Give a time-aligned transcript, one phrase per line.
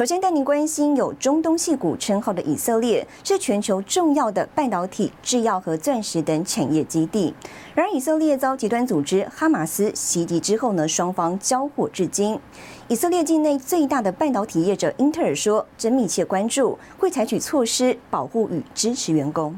[0.00, 7.34] 首先带您关心有中东戏骨称号的以色列，是全球重要的半导体、制药和钻石等产业基地。
[7.74, 12.40] 然而，以色列遭极端组织哈马斯袭击之后呢，双方交火至今。
[12.88, 19.54] 以色列境内最大的半导体业者英特尔说，正密切关注，会采取措施保护与支持员工。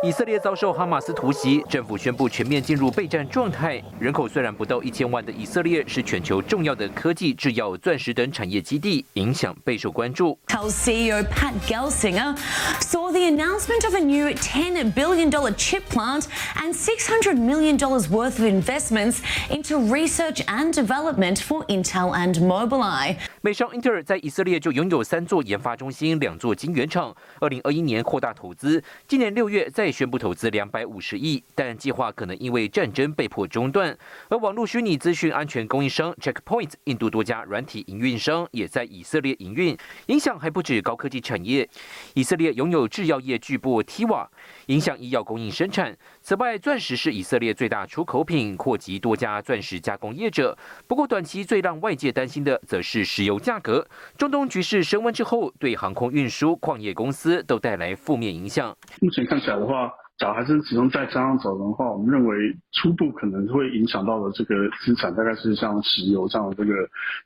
[0.00, 3.82] 以色列遭受哈马斯突袭，政府宣布全面进入备战状态。
[3.98, 10.38] 人口虽然不到一千万的以色列，是全球重要的科技、制药、钻石等产业基地，影响备受关注。
[10.46, 12.36] Intel CEO Pat Gelsinger
[12.80, 17.76] saw the announcement of a new $10 billion chip plant and $600 million
[18.08, 23.16] worth of investments into research and development for Intel and Mobileye.
[23.40, 27.12] 美商英特尔在以色列就拥有三座研发中心、两座晶圆厂。
[27.40, 33.96] 二零二一年扩大投资，今年六月宣布投资两百五十亿，但计划可能因为战争被迫中断。
[34.28, 41.68] 而网络虚拟资讯安全供应商 Checkpoint，印度多家软体营运商也在以色列营运，影响还不止高科技产业。
[42.14, 44.26] 以色列拥有制药业巨擘 Teva，
[44.68, 45.96] 影响医药供应生产。
[46.20, 50.56] 此外，钻石是以色列最大出口品，扩及多家钻石加工业者。
[50.86, 53.86] 不过，短期最让外界担心的，则是石油价格。
[54.16, 58.76] 中东局势升温之后，对航空运输、矿业公司都带来负面影响。
[59.00, 62.36] 目前看起来的话，假如还是始终在这样走的话，我们认为
[62.72, 66.74] 初步可能会影响到的这个资产，大概是像石油这样的这个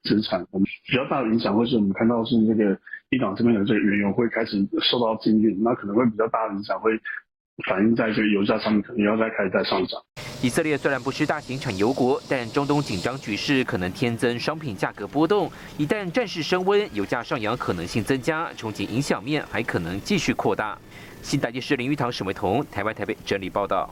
[0.04, 0.46] 资产。
[0.52, 2.78] 我们比较大的影响，会是我们看到是这个
[3.10, 6.92] 伊朗这边的这个原油会开始受到禁运，那可能会比较大的影响会。
[7.68, 10.00] 反映在这个油价上面，可能要再开始再上涨。
[10.42, 15.50] 以色列虽然不是大型产油国，但中东紧张局势可能添增商品价格波动。
[15.78, 20.76] 一旦战事升温，油价上扬可能性增加，冲击影响面还可能继续扩大。
[21.22, 23.88] 新台电视林玉堂、沈维彤，台湾台北整理报道。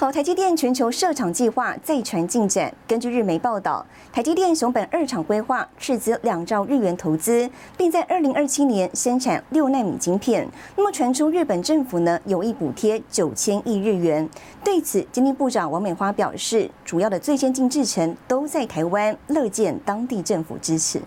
[0.00, 2.72] 好，台积电全球设厂计划再传进展。
[2.88, 7.46] 根据日媒报道，台积电熊本二厂规划斥资两兆日元投资，
[7.76, 10.48] 并在二零二七年生产六纳米晶片。
[10.74, 14.26] 那么传出日本政府呢有意补贴九千亿日元。
[14.64, 20.98] 对此，经济部长王美花表示，主要的最先进制程都在台湾，乐见当地政府支持。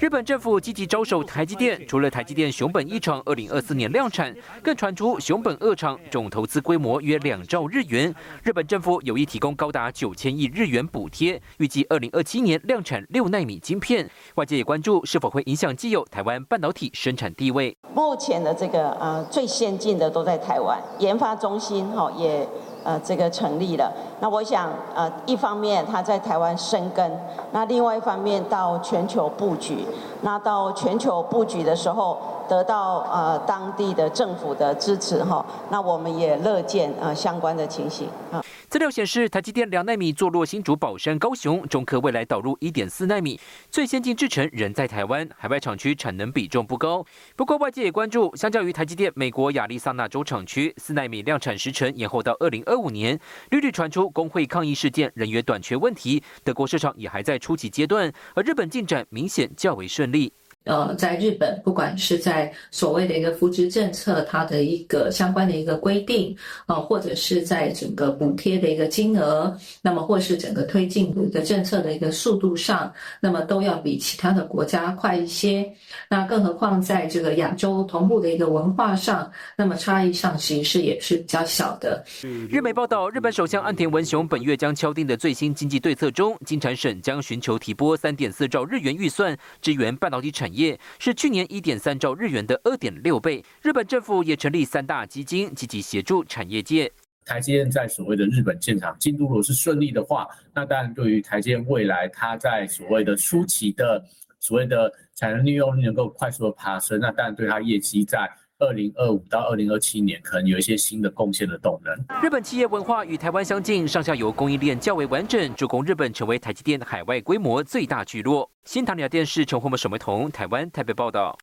[0.00, 8.14] 日本政府积极招手台积电，除了台积电熊本一厂二零二四年量产，更传出熊本二厂总投资规模约两兆日元。
[8.42, 14.08] 日本政府有意提供高达九千亿日元补贴，预计二零二七年量产六纳米晶片。
[14.36, 17.76] 外界也关注是否会影响既有台湾半导体生产地位。
[17.94, 22.48] 目前的这个呃最先进的都在台湾研发中心，哈也。
[22.82, 23.92] 呃，这个成立了。
[24.20, 27.10] 那我想，呃，一方面它在台湾生根，
[27.52, 29.86] 那另外一方面到全球布局。
[30.22, 32.16] 那到全球布局的时候，
[32.50, 38.44] 得到呃当地的政府的支持哈，那我们也乐见呃相关的情形啊。
[38.68, 43.38] 资料显示，台积电两纳米坐落新竹宝山、高雄，中科未来导入一点四纳米，
[43.70, 47.04] 最先进制程仍在台湾，海外厂区产能比重不高。
[47.36, 53.16] 不过外界也关注，相较于台积电美国亚利桑那州厂区，四纳米量产时程延后到二零二五年，
[53.50, 56.20] 屡屡传出工会抗议事件、人员短缺问题。
[56.42, 60.32] 德国市场也还在初级阶段，而日本进展明显较为顺利。
[60.64, 75.66] 呃，在日本，不管是在所谓的一个扶持政策，它的一个相关的一个规定，呃，或者是在整个补贴的一个金额，那么或是整个推进的政策的一个速度上，那么都要比其他的国家快一些。
[76.10, 82.04] 那更何况在这个亚洲同步的一个文化上，那么差异上其实也是比较小的。
[82.50, 90.49] 日媒报道，日本首相岸田文雄本月将敲定的最新经济对策中，金产省将寻求提拨三点四兆日元预算，支援半导体产。
[90.54, 93.44] 业是去年一点三兆日元的二点六倍。
[93.62, 96.90] 日本政府也成立三大基金，积极协助产业界。
[97.24, 104.04] 台积电在所谓的日本建厂进度如果是顺利的话，那当然对于台积电未来它在所谓的初期的
[104.40, 108.30] 所谓的产能利用率能够快速的爬升，那当然对它业绩在。
[108.60, 111.94] 二零二五到二零二七年，可能有一些新的贡献的动能。
[112.22, 118.48] 日本企业文化与台湾相近，上下游供应链较为完整，助攻日本成为台积电海外规模最大聚落。
[118.64, 121.36] 新唐尼亚电视陈宏文、沈维彤，台湾台北报道。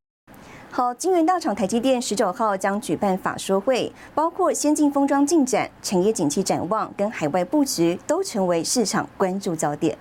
[0.70, 9.98] 好，金源大厂台积电十九号将举办法说会，包括先进封装进展、产业景气展望跟海外布局，都成为市场关注焦点。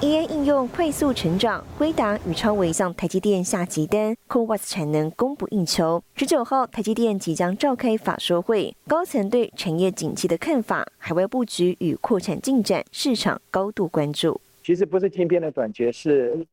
[0.00, 6.00] E A 应用快速成长，辉达与超微向台积电下急单 c o w a s 产能供不应求。
[6.14, 14.40] 十九号，台积电即将召开法说会，高层对产业景气的看法、海外布局与扩产进展，市场高度关注。
[14.62, 16.46] 其实不是天边的短缺，是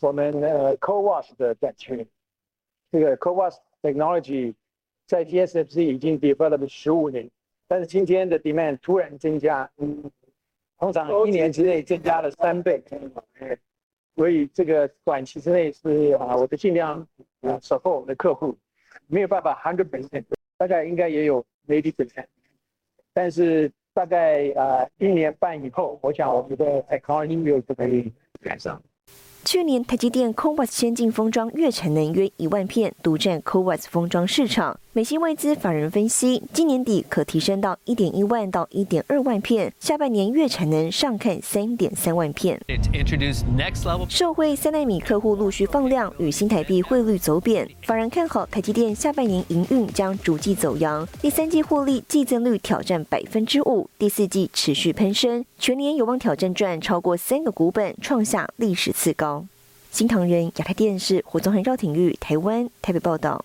[0.00, 2.06] 我们呃 c o w a s 的短缺。
[2.92, 4.54] 这个 c o w a s technology
[5.08, 7.28] 在 TSMC 已经 developed 十五年，
[7.66, 9.68] 但是今天的 demand 突然增加。
[10.78, 12.82] 通常一年之内增加了三倍，
[14.14, 17.06] 所以这个短期之内是啊，我的尽量
[17.40, 18.56] 啊守候我的客户，
[19.06, 20.24] 没有办法 hundred percent，
[20.56, 22.26] 大概应该也有 eighty percent，
[23.12, 28.80] 但是大概啊一年半以后，我想我们的 economy 就可以赶上。
[29.44, 34.78] 去年台积电 CoWAS 先进封装月产能约一万片，独占 CoWAS 封装市场。
[34.92, 42.60] 美新外资法人分析，今年底可提升到一点一万到一点二万片，下半年月产能上看三点三万片。
[44.08, 59.37] 受惠三纳米客户陆续放量，与新台币汇率走贬，法人看好台积电下半年营运将逐季走扬，第三季获利季增率挑战百分之五，第四季持续攀升，全年有望挑战赚超过三个股本，创下历史次高。
[59.90, 63.44] 新唐人亚太电视胡宗恒、赵廷玉台湾台北报道。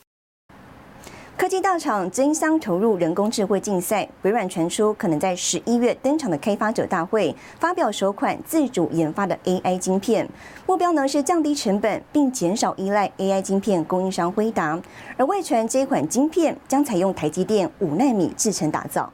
[1.35, 10.29] 科技大厂争相投入人工智慧竞赛，微软传出可能在十一月登场的开发者大会发表首款自主研发的 AI 晶片，
[10.67, 14.79] 目标呢是降低成本并减少依赖 AI 晶片供应商辉达，
[15.17, 19.11] 而外传这款晶片将采用台积电五纳米制程打造。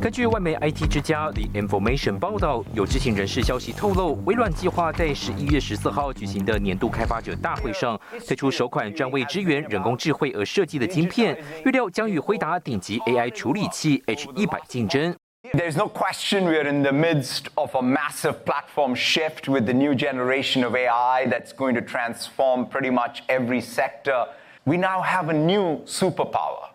[0.00, 15.14] 根据外媒 IT 之家 The Information 报道，有知情人士消息透露，微软计划在十一月十四号举行的年度开发者大会上推出首款专为支援人工智慧而设计的晶片，预料将与辉达顶级 AI 处理器 H 一百竞争。
[15.52, 20.64] There's no question we're in the midst of a massive platform shift with the new generation
[20.64, 24.26] of AI that's going to transform pretty much every sector.
[24.64, 26.69] We now have a new superpower.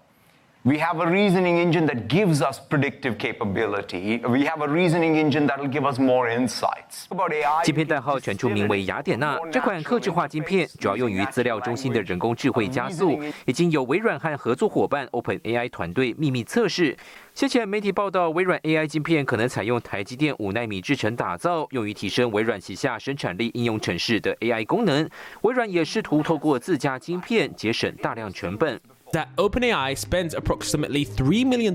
[0.66, 4.18] We have a reasoning engine that gives us predictive capability.
[4.26, 7.06] We have a reasoning engine that will give us more insights.
[7.62, 16.96] 晶片代号全出名为雅典娜，这款克制化晶片主要用于资料中心的人工智慧加速，已经有微软和合作伙伴 Open AI 团队秘密测试。
[17.32, 25.08] 先前媒体报道，微软 AI 晶片可能采用台积电五纳米制程打造，用于提升微软旗下生产力应用城市的 AI 功能。
[25.42, 28.80] 微软也试图透过自家晶片节省大量成本。
[29.16, 31.74] That OpenAI spends approximately $3 million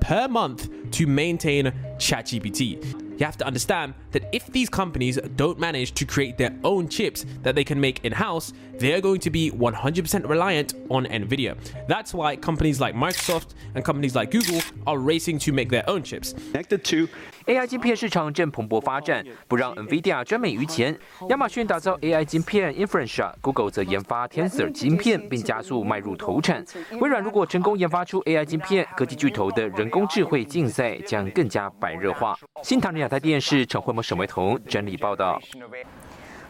[0.00, 3.20] per month to maintain ChatGPT.
[3.20, 7.24] You have to understand that if these companies don't manage to create their own chips
[7.44, 8.52] that they can make in house,
[8.82, 11.54] they're going to be 100% reliant on NVIDIA.
[11.88, 16.02] That's why companies like Microsoft and companies like Google are racing to make their own
[16.02, 16.34] chips.
[16.52, 17.08] Connected to
[17.46, 20.98] AI 晶片市场正蓬勃发展，不让 NVIDIA 专美于前。
[21.28, 26.64] 亚马逊打造 AI 晶片 Inference，Google 则研发 Tensor 晶片，并加速迈入投产。
[27.00, 32.36] 微软如果成功研发出 AI 晶片，科技巨头的人工智慧竞赛将更加白热化。
[32.62, 35.40] 新唐人亚太电视陈慧萌、沈维彤整理报道。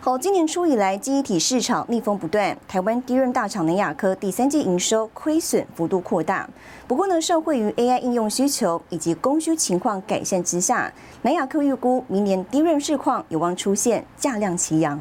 [0.04, 2.58] 好，今年初以来，记忆体市场逆风不断。
[2.66, 6.50] 台湾低润大厂南亚科第三季营收亏损幅度扩大。
[6.88, 15.00] 不过呢，受惠于 AI 应用需求以及供需情况改善之下，南亚科预估明年低润市况有望出现价量齐扬。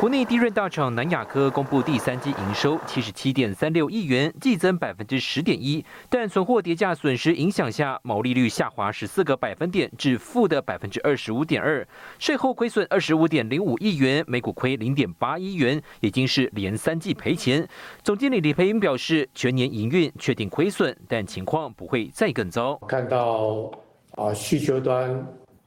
[0.00, 11.86] 国内低润大厂南亚科公布第三季营收七十七点三六亿元，季增百分之十点一，但存货叠价损失影响下，毛利率下滑十四个百分点至负的百分之二十五点二，
[12.18, 17.68] 税后亏损二十五点零五亿元，每股亏零点八亿元，已经是连三季赔钱。
[18.02, 22.74] 总经理李培英表示，全年营运确定亏损，但情况不会再更糟。
[22.88, 23.70] 看到
[24.12, 25.14] 啊需求端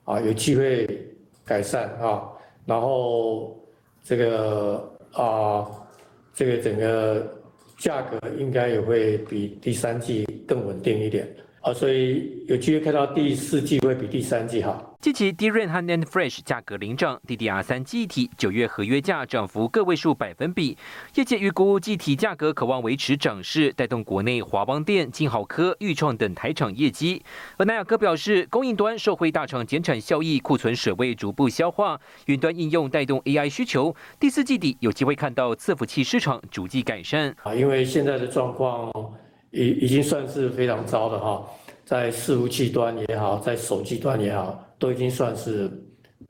[0.05, 0.87] 啊有机会
[1.45, 2.23] 改善啊，
[2.65, 3.55] 然后。
[4.03, 5.65] 这个啊，
[6.33, 7.25] 这个整个
[7.77, 11.27] 价格应该也会比第三季更稳定一点
[11.61, 14.92] 啊，所以有机会看到第四季会比第三季好。
[15.03, 20.77] 近期 DRAM 和 NAND Flash 价格领涨，DDR3 记忆体九月合约价涨幅个位数百分比，
[21.15, 27.21] 业界预估记忆体价格可望维持涨势，带动国内华邦电、金豪科、裕创等台厂业绩。
[27.57, 37.35] 而南亚科表示，供应端受惠大厂减产效益，库存水位逐步消化，云端应用带动 AI 需求，第四季底有机会看到伺服器市场逐季改善。
[37.43, 38.89] 啊，因为现在的状况
[39.51, 41.45] 已已经算是非常糟了哈，
[41.83, 44.69] 在伺服器端也好，在手机端也好。
[44.83, 45.71] 都已经算是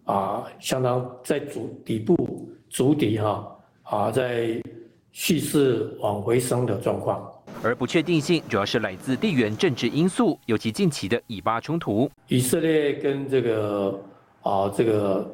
[0.05, 4.61] 啊，相当在主底部主底哈啊，在
[5.11, 7.27] 蓄势往回升的状况。
[7.63, 12.07] 而不确定性主要是来自地缘政治因素，尤其近期的以巴冲突。
[12.27, 13.99] 以色列跟这个
[14.43, 15.27] 啊这个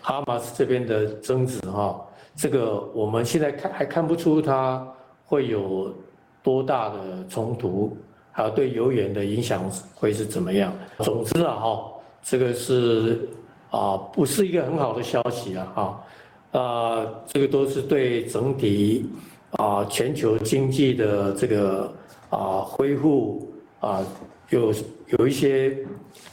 [0.00, 2.00] 哈马斯这边的争执哈，
[2.36, 4.86] 这个我们现在看还看不出它
[5.24, 5.92] 会有
[6.40, 7.96] 多大的冲突，
[8.30, 10.72] 还有对油源的影响会是怎么样。
[10.98, 13.28] 总之啊哈，这个是
[13.70, 16.04] 啊不是一个很好的消息啊哈。
[16.52, 19.08] 啊，这个都是对整体
[19.52, 21.94] 啊全球经济的这个
[22.28, 23.48] 啊恢复
[23.78, 24.04] 啊
[24.48, 24.74] 有
[25.16, 25.78] 有一些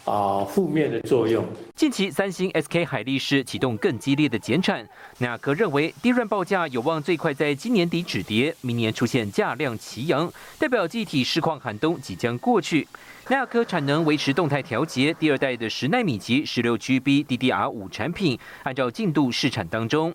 [0.05, 1.45] 啊负面的作用。
[1.75, 4.83] 近期，三星、SK 海力士启动更激烈的减产。
[5.19, 12.87] 纳克认为，低润报价有望最快在今年底止跌，明年出现价量齐扬，代表记忆体市况寒冬即将过去。
[13.29, 20.13] 纳克产能维持动态调节，第二代的十纳米级十六 GB DDR 五产品按照进度试产当中。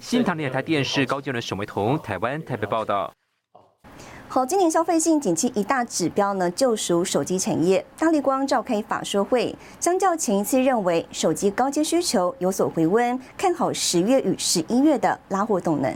[0.00, 3.12] 新唐人台电视高阶人沈维彤，台湾台北报道。
[4.28, 7.84] 好，今年消费性景气一大指标呢，就属手机产业。
[7.98, 15.94] 大力光召开法说会，相较前一次认为手机高阶需求有所回温，看好十月与十一月的拉货动能。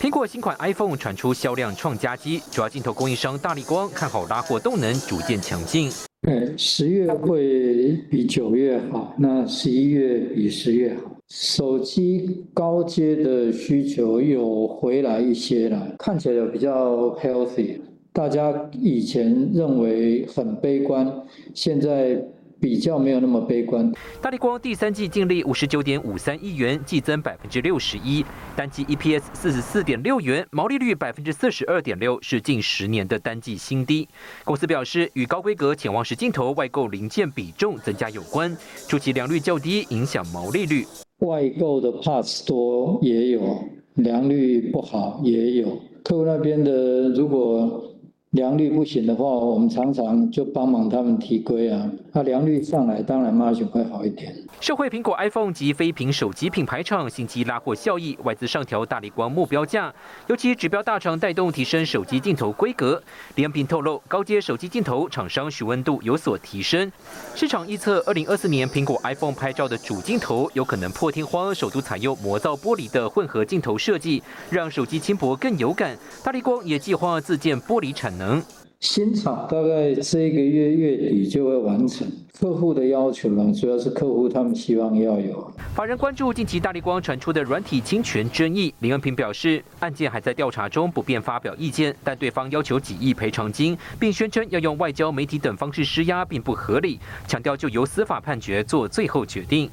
[0.00, 5.90] 苹果新款 iPhone 传出销量创佳绩，主要镜头供应商大力光看好拉货动能逐渐强劲。
[6.22, 11.16] 对，十月会比九月好，那十一月比十月好。
[11.28, 17.80] 手机高阶的需求有回来一些了，看起来比较 healthy。
[18.12, 21.12] 大家以前认为很悲观，
[21.54, 22.22] 现在。
[22.60, 23.92] 比较没有那么悲观。
[24.20, 28.24] 大力光第三季净利五十九点五三亿元，季增百分之六十一，
[28.56, 34.08] 单季 EPS 四十四点六元，毛利率百分之四十二点六，是近十年的单季新低。
[34.44, 38.56] 公司表示，与高规格潜望式镜头外购零件比重增加有关，
[38.88, 40.84] 初期良率较低，影响毛利率。
[41.20, 45.80] 外购的 parts 多也有，良率不好也有。
[46.04, 47.84] 客户那边的如果。
[48.32, 51.90] 良率不行的话，我们常常就帮忙他们提规啊。
[52.12, 54.36] 那良率上来，当然 margin 会好一点。
[54.60, 59.90] 社会苹果 iPhone 及非屏手机品牌厂星期拉货效益，外资上调大力光目标价，
[60.26, 63.02] 尤其指标大厂带动提升手机镜头规格。
[63.36, 66.92] 李恩平透露，高阶手机镜头厂商询问度有所提升。
[67.34, 75.96] 市场预测，二零二四年苹果 iPhone 拍照的主镜头有可能破天荒首度采用魔造玻璃的混合镜头设计，让手机轻薄更有感。
[76.22, 78.17] 大力光也计划自建玻璃产。
[78.18, 78.42] 能
[78.80, 82.06] 新厂大概这个月月底就会完成。
[82.38, 85.52] 客户的要求呢，主要是客户他们希望要有。
[85.74, 91.92] 法人关注近期大力光传出的软体侵权争议，林恩平表示，案件还在调查中，不便发表意见。
[92.04, 99.68] 但对方要求几亿赔偿金，并宣称要用外交、媒体等方式施压，并不合理，强调就由司法判决做最后决定。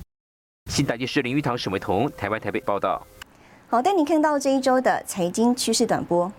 [0.71, 3.05] 新台电视林玉堂、沈维彤，台湾台北报道。
[3.67, 6.31] 好，带你看到这一周的财经趋势短波。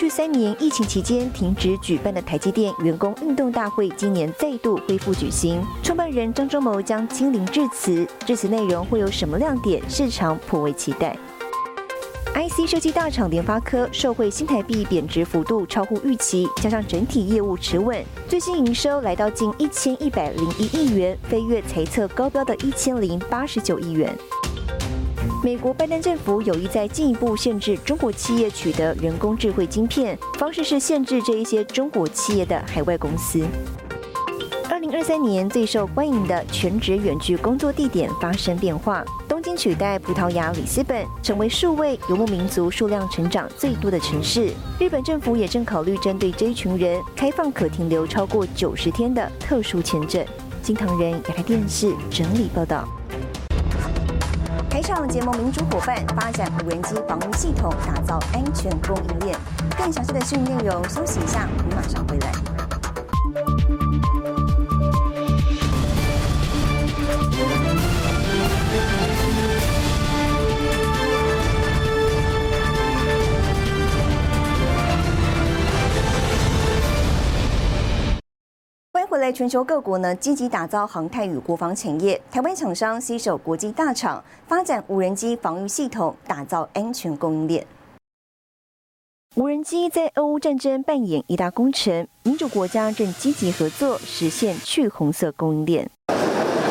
[0.00, 5.62] 去三年疫情期间停止举办的台积电员工运动大会，今年再度恢复举行。
[5.82, 9.82] 创办人张忠谋将亲临致辞，致辞内容会有什么亮点？
[9.90, 11.14] 市场颇为期待。
[12.32, 24.16] IC 设计大厂联发科受惠新台币贬值幅度超乎预期，加上整体业务持稳，最新营收来到近一千一百零一亿元，飞跃财测高标的一千零八十九亿元。
[25.42, 33.42] 美国拜登政府有意在进一步限制中国企业取得人工智慧晶片，方式是限制这一些中国企业的海外公司。
[34.68, 44.52] 二零二三年最受欢迎的全职远距工作地点发生变化，东京取代葡萄牙里斯本，成为数位游牧民族数量成长最多的城市。
[44.78, 50.22] 日本政府也正考虑针对这一群人开放可停留超过九十天的特殊签证。
[50.62, 52.86] 金唐人亚太电视整理报道。
[54.80, 59.38] 台上结盟民主伙伴，发展无人机防御系统，打造安全供应链。
[59.76, 62.49] 更详细的训练内容，休息一下，我们马上回来。
[79.10, 82.22] 回来，全球各国呢积极打造航太与国防产业。
[82.30, 87.66] 台湾厂商携手国际大厂，发展无人机防御系统，打造安全供应链。
[89.34, 95.90] 无人机在俄乌战争扮演一大功臣，民主国家正积极合作，实现去红色供应链。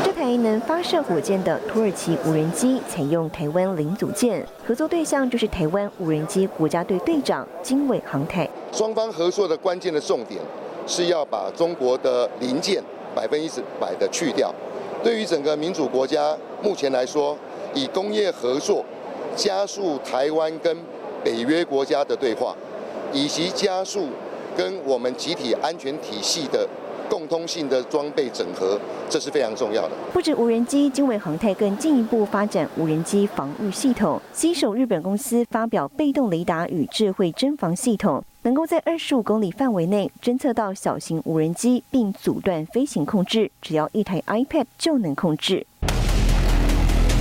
[0.06, 8.50] 这台能发射火箭的土耳其无人机，采用台湾零组件，合作对象就是台湾无人机国家队队长经纬航太。
[8.72, 10.40] 双方合作的关键的重点。
[10.90, 14.54] 是要把中国的零件百分之百的去掉。
[15.04, 17.38] 对于整个民主国家，目前来说，
[17.76, 18.84] 以工业合作
[19.36, 20.76] 加速台湾跟
[21.24, 22.56] 北约国家的对话，
[23.14, 24.08] 以及加速
[24.58, 26.68] 跟我们集体安全体系的
[27.08, 29.92] 共通性的装备整合，这是非常重要的。
[30.12, 34.20] 不止无人机，经纬航太更进一步发展无人机防御系统。
[34.34, 45.68] 新手日本公司发表被动雷达与智慧侦防系统，能够在二十五公里范围内侦测到小型无人机，并阻断飞行控制，只要一台 iPad 就能控制。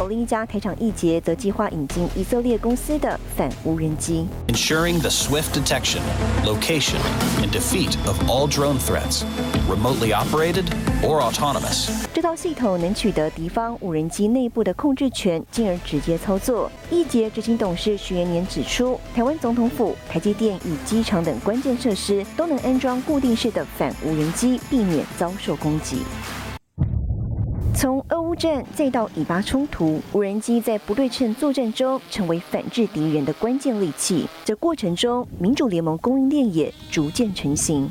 [0.01, 4.25] 而另一家台厂易捷则计划引进以色列公司的反无人机。
[4.47, 6.01] ensuring the swift detection,
[6.45, 7.01] location,
[7.43, 9.25] and defeat of all drone threats,
[9.69, 10.65] remotely operated
[11.03, 11.91] or autonomous.
[12.15, 16.71] 这套系统能取得敌方无人机内部的控制权，进而直接操作。
[16.91, 26.03] 易捷执行董事徐延年指出，台湾总统府、台积电与机场等关键设施都能安装固定式的反无人机，避免遭受攻击。
[27.81, 34.27] 从俄乌战再到以巴冲突，无人机在不对称作战中成为反制敌人的关键利器。
[34.45, 37.89] 这过程中，民主联盟供应链也逐渐成型。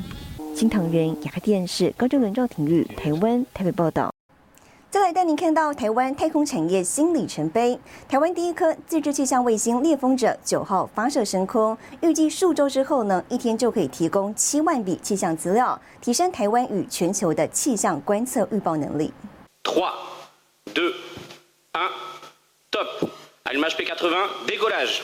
[0.54, 4.12] 新唐人亚太电视高正伦、赵廷玉，台湾台北报道。
[4.90, 7.80] 再来带您看到台湾太空产业新里程碑。
[8.06, 19.10] 台湾第一颗自制气象卫星猎风者九号发射升空，预计数周之后呢，一天就可以提供七万笔气象资料，提升台湾与全球的气象观测预报能力。
[19.68, 19.92] 3,
[20.74, 20.94] 2,
[21.74, 21.90] 1,
[22.70, 23.10] top.
[23.44, 25.00] Allumage P80, décollage.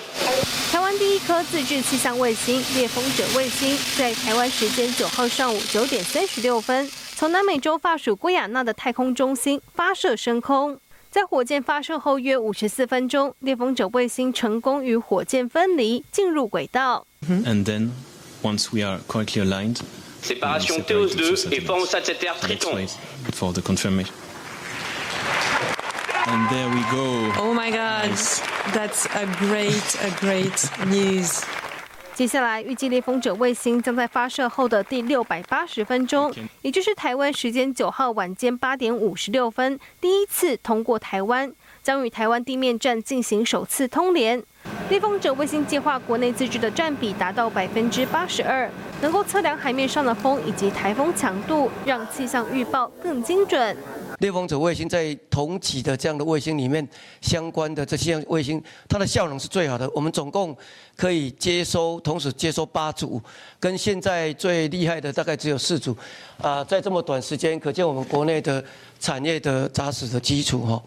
[0.73, 10.81] 台湾第一颗自制气象卫星猎风者卫星，在台湾时间九号上午九点三十六分，从南美洲法属圭亚那的太空中心发射升空。
[11.11, 17.07] 在火箭发射后约五十四分钟，猎风者卫星成功与火箭分离，进入轨道。
[17.29, 17.91] And then,
[18.43, 19.81] once we are correctly aligned,
[20.23, 22.89] Séparation TEOS 2 et forme satellitaire Triton.
[23.33, 24.13] for the confirmation.
[26.55, 27.33] There we go.
[27.43, 28.13] Oh my God,
[28.73, 30.55] that's a great, a great
[30.87, 31.43] news.
[32.15, 36.33] 接下来，预计猎风者卫星将在发射后的第六百八十分钟，
[36.63, 44.41] 也就是台湾时间九号晚间八点五十六分，第一次通过台湾，将与台湾地面站进行首次通联。
[44.91, 53.77] 猎风者卫星计划国内自制的占比达到百分之八十二，能够测量海面上的风以及台风强度，让气象预报更精准。
[54.21, 56.87] 猎风者卫星在同级的这样的卫星里面，
[57.21, 59.91] 相关的这些卫星，它的效能是最好的。
[59.95, 60.57] 我们总共
[60.97, 63.21] 可以接收，同时接收八组，
[63.59, 65.97] 跟现在最厉害的大概只有四组。
[66.41, 68.63] 啊，在这么短时间，可见我们国内的
[69.01, 70.83] 产业的扎实的基础哈。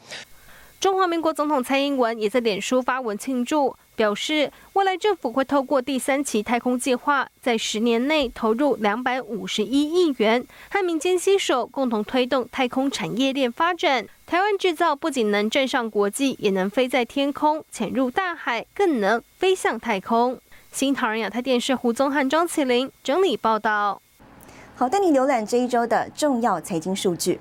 [0.79, 14.05] 中华民国总统蔡英文也在脸书发文庆祝，表示未来政府会透过第三期太空计划，在十年内投入两百五十一亿元，和民间携手共同推动太空产业链发展。
[14.27, 20.39] 台湾制造不仅能站上国际，也能飞在天空、潜入大海，更能飞向太空。
[20.71, 23.99] 新唐人亚太电视胡宗汉、张启林整理报道。
[24.75, 27.39] 好，带你浏览这一周的重要财经数据。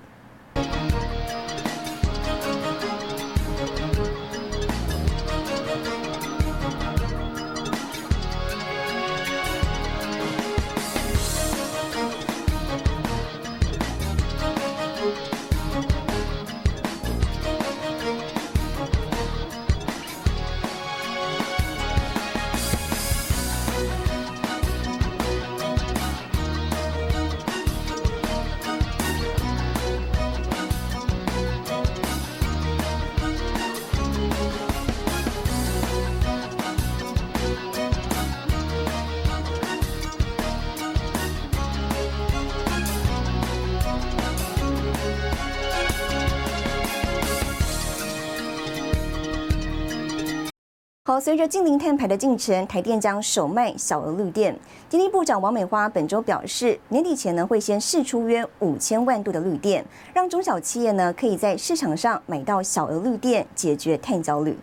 [51.21, 54.57] 随着近零碳排的进程，台电将首卖小额绿电。
[54.89, 64.57] 经济部长王美花本周表示，年底前呢会先试出约五千万度的绿电，让中小企业呢可以在市场上买到小额绿电，解决碳焦虑。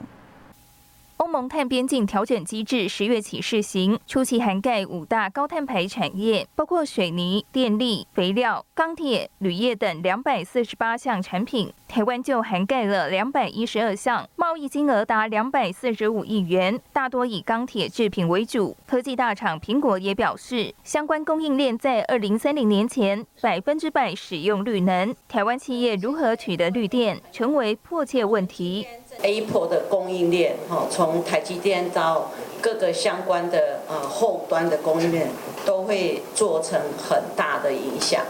[1.34, 11.74] 欧盟碳边境调整机制十月起试行，初期涵盖五大高碳排产业，包括水泥、电力、肥料、钢铁、铝业等两百四十八项产品。
[11.88, 18.76] 台湾就涵盖了两百一十二项，贸易金额达两百四十五亿元，大多以钢铁制品为主。
[18.88, 25.16] 科技大厂苹果也表示，相关供应链在二零三零年前百分之百使用绿能。
[25.28, 28.86] 台湾企业如何取得绿电，成为迫切问题。
[29.22, 35.30] Apple 的供应链，哈，从台积电到各个相关的呃后端的供应链，
[35.66, 38.22] 都会做成很大的影响。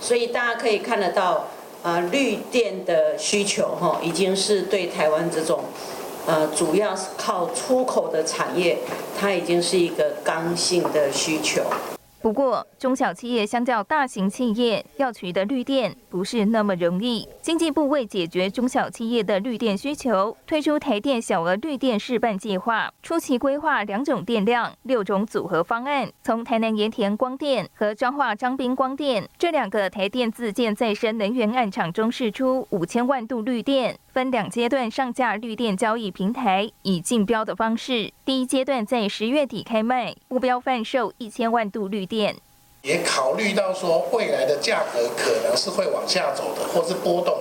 [0.00, 1.46] 所以大家可以看得到，
[1.82, 5.60] 呃，绿电的需求，哈，已经是对台湾这种
[6.26, 8.78] 呃主要是靠出口的产业，
[9.18, 11.62] 它已经是一个刚性的需求。
[12.22, 17.28] 不过，中小企业相较大型企业要取得绿电不是那么容易。
[17.40, 42.06] 经济部为解决中小企业的绿电需求，推出台电小额绿电示范计划，初期规划两种电量、六种组合方案，从台南盐田光电和彰化彰滨光电这两个台电自建再生能源案场中试出五千万度绿电，分两阶段上架绿电交易平台，以竞标的方式，第一阶段在十月底开卖，目标贩售一千万度绿。
[42.82, 47.38] 也考虑到说未来的价格可能是会往下走的，或是波动，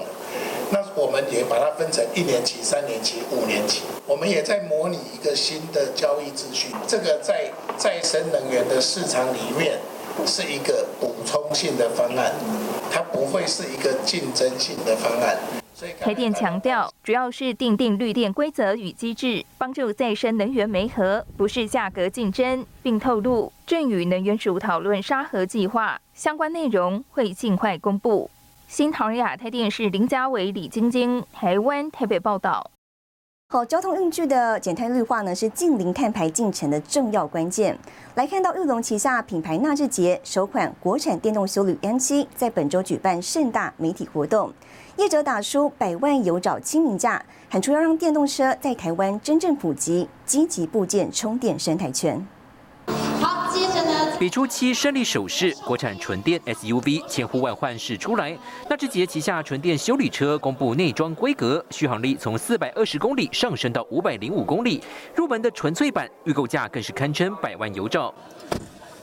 [0.69, 3.81] 那我们也把它分成一年期、三年期、五年期。
[4.07, 9.77] 我们也在模拟一个新的交易秩序，这个在再生能源的市场里面
[10.25, 12.33] 是一个补充性的方案，
[12.89, 15.37] 它不会是一个竞争性的方案。
[15.99, 28.29] 台电强调，主要是定定绿电规则与机制，帮助再生能源媒合，不是价格竞争，并透露正与能源署讨论沙河计划，相关内容会尽快公布。
[28.67, 32.71] 新唐亚太电视林家伟、李晶晶，台湾台北报道。
[33.49, 37.77] 好，交通运具的减碳绿化呢，是近零碳排进程的重要关键。
[38.15, 44.53] 来看到玉龙旗下品牌纳智捷首款国产电动修旅 M7，在本周举办盛大媒体活动。
[44.97, 52.25] 业者打出百万油找清明价，喊出要让电动车在台湾真正普及，积极部件充电生态圈。
[53.21, 58.37] 好，接着呢，比出七胜利手势，国产纯电 SUV 千呼万唤始出来。
[58.69, 64.83] 纳智捷旗下纯电修理车公布内装规格，续航力从四百二十公里上升到五百零五公里，
[65.15, 68.13] 入门的纯粹版预购价更是堪称百万油找。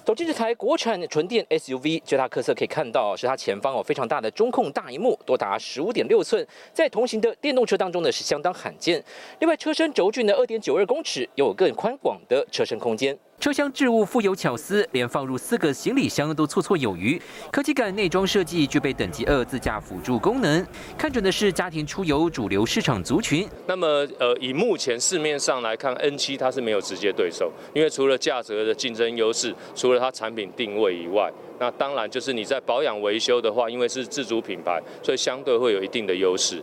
[0.08, 9.04] 走进这台国产纯电 SUV，最大特色可以看到是它前方哦非常大的中控大荧幕，多达十五点六寸，在同行的电动车当中呢是相当罕见。
[9.38, 13.14] 另外车身轴距呢二点九二公尺，有更宽广的车身空间。
[13.40, 17.20] 车厢置物富有巧思，连放入四个行李箱都绰绰有余。
[17.52, 20.66] 科技感内装设计具备等级二自驾辅助功能，
[20.98, 23.48] 看准的是家庭出游主流市场族群。
[23.64, 23.86] 那么，
[24.18, 36.60] 呃，以目前市面上来看，N7 它是没有直接对手，因为除了价格的竞争优势，除了它产品定位以外，那当然就是你在保养维修的话，因为是自主品牌，所以相对会有一定的优势。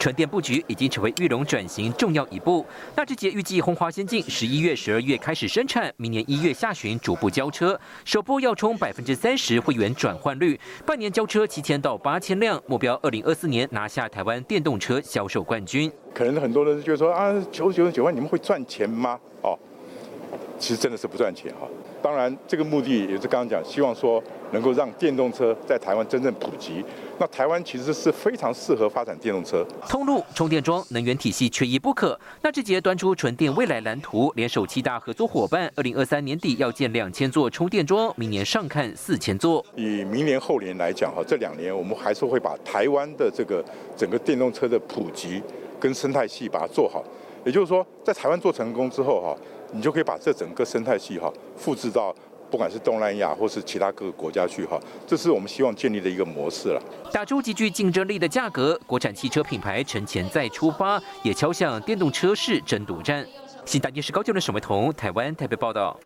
[0.00, 2.64] 纯电布局已经成为玉龙转型重要一步。
[2.96, 7.78] 纳智捷预计红华先进十一月、十二月开始生产，明年一月下旬逐步交车。
[8.06, 15.92] 首波要冲百分之三十会员转换率，半年交车七千到八千辆，目标二零二四年拿下台湾电动车销售冠军。
[16.14, 19.20] 可能很多人就说啊，九九九万，你们会赚钱吗？
[19.42, 19.58] 哦，
[20.60, 21.66] 其实真的是不赚钱哈。
[22.02, 26.84] 当然，这个目的也是刚刚讲，希望说能够让电动车在台湾真正普及。
[27.18, 29.66] 那台湾其实是非常适合发展电动车。
[29.88, 32.18] 通路、充电桩、能源体系缺一不可。
[32.42, 39.64] 纳智捷端出纯电未来蓝图，联手七大合作伙伴，二零二三年底要建两千座充电桩，明年上看四千座。
[39.76, 43.64] 以明年后年来讲哈，这两年我们还是会把台湾的这个
[43.96, 45.42] 整个电动车的普及
[45.78, 47.02] 跟生态系把它做好。
[47.44, 49.36] 也就是说，在台湾做成功之后哈。
[49.72, 52.14] 你就可以把这整个生态系哈复制到
[52.50, 56.82] 不管是东南亚或是其他各个国家去哈，这是我们希望建立的一个模式了。
[57.12, 63.24] 打出极具竞争力的价格，国产汽车品牌趁前再出发，也敲响电动车市争夺战。
[63.64, 65.96] 新大电视高就的沈伟彤，台湾台北报道。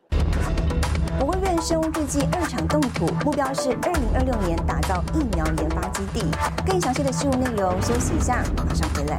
[1.18, 6.26] 国务院生物制剂二厂动土，目标是二零二六年打造疫苗研发基地。
[6.66, 9.18] 更详细的事务内容，休息一下，马上回来。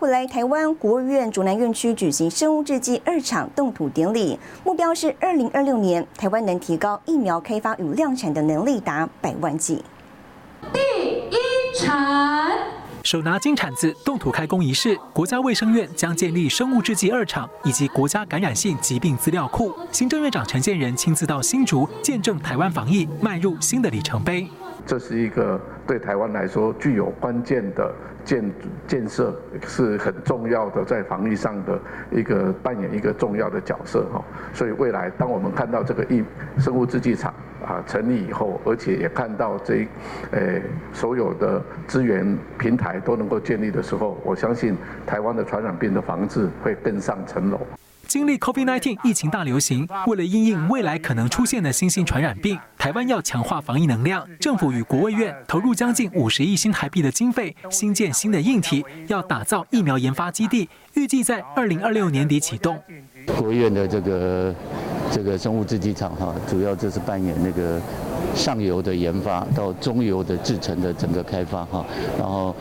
[0.00, 9.84] 回来，台湾国务院竹南院区举行生物制剂二厂动土典礼，目标是二零二六年台湾能提高疫苗开发与量产的能力达百万剂。
[10.72, 10.78] 第
[11.28, 12.50] 一产
[13.02, 19.70] 手拿金铲子动土开工仪式，国家卫生院将建立生物制剂二厂以及国家感染性疾病资料库。
[19.92, 24.48] 行政院长陈建仁亲自到新竹见证台湾防疫迈入新的里程碑。
[24.86, 27.92] 这是一个对台湾来说具有关键的。
[28.22, 28.52] 建
[28.86, 29.34] 建设
[29.66, 31.80] 是很重要的，在防疫上的
[32.12, 34.22] 一个扮演一个重要的角色哈，
[34.52, 36.22] 所以未来当我们看到这个疫
[36.58, 37.32] 生物制剂厂
[37.66, 39.88] 啊成立以后，而且也看到这
[40.32, 44.76] 诶所有的资源平台都能够建立的时候，我相信
[45.06, 47.58] 台湾的传染病的防治会更上层楼。
[48.10, 54.26] 经历 COVID-19 疫情大流行，为了应应未来可能出现的新型传染病，台湾要强化防疫能量。
[54.40, 62.82] 政府与国卫院投入将近五十亿新台币的经费，新建新的硬体，要打造疫苗研发基地，预计在二零二六年底启动。
[63.28, 64.54] 国卫院的这个
[65.12, 67.80] 这个生物制剂厂哈，主要就是扮演那个
[68.34, 71.86] 上游的研发到中游的制成的整个开发哈，
[72.18, 72.56] 然后。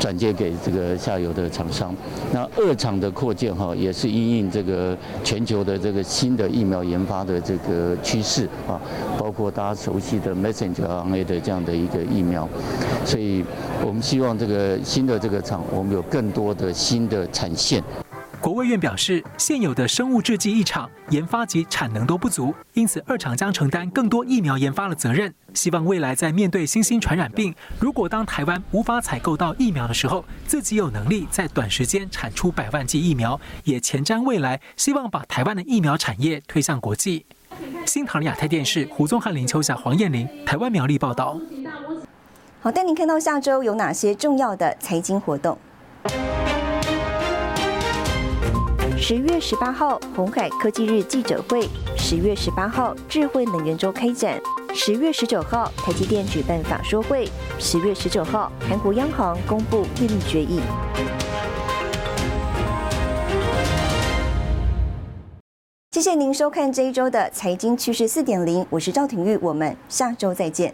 [0.00, 1.94] 转接给这个下游的厂商。
[2.32, 8.80] 那二厂的扩建哈，也是因应这个全球的这个新的疫苗研发的这个趋势啊，
[9.18, 12.48] 包括大家熟悉的 messenger RNA 的这样的一个疫苗。
[13.04, 13.44] 所以
[13.84, 17.82] 我们希望这个新的这个厂，我们有更多的新的产线。
[18.42, 25.32] 国卫院表示，现有的生物制剂一厂研发及产能都不足，因此二厂将承担更多疫苗研发的责任。
[25.54, 37.24] 希望未来在面对新兴传染病，如果当台湾无法采购到疫苗的时候，自己有能力在短时间产出百万剂疫苗，也前瞻未来，希望把台湾的疫苗产业推向国际。
[37.86, 41.38] 新唐亚太电视胡宗翰、林秋霞、黄燕玲，台湾苗栗报道。
[42.60, 45.56] 好，带您看到下周有哪些重要的财经活动。
[49.04, 51.66] 十月十八号，红海科技日记者会；
[51.98, 54.38] 十月十八号，智慧能源周开展；
[54.72, 57.26] 十月十九号，台积电举办法说会；
[57.58, 60.60] 十月十九号，韩国央行公布利率决议。
[65.90, 70.72] 谢谢您收看这一周的财经趋势四点零，我是赵廷玉，我们下周再见。